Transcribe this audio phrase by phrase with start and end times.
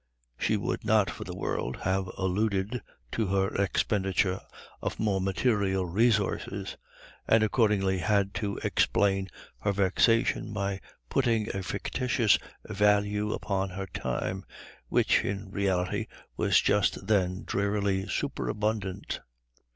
[0.35, 4.41] She would not for the world have alluded to her expenditure
[4.81, 6.75] of more material resources,
[7.27, 9.29] and accordingly had to explain
[9.59, 14.43] her vexation by putting a fictitious value upon her time,
[14.89, 19.19] which, in reality, was just then drearily superabundant.